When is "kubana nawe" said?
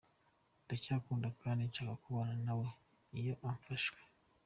2.03-2.67